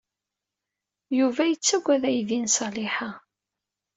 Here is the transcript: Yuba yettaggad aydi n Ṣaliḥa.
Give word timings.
Yuba 1.17 1.43
yettaggad 1.47 2.03
aydi 2.09 2.37
n 2.39 2.51
Ṣaliḥa. 2.57 3.09